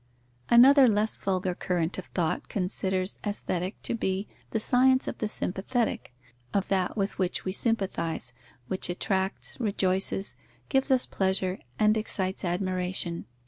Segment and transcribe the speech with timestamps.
[0.49, 6.11] _Another less vulgar current of thought considers Aesthetic to be the science of the sympathetic,
[6.55, 8.33] of that with which we sympathize,
[8.67, 10.35] which attracts, rejoices,
[10.69, 13.25] gives us pleasure and excites admiration.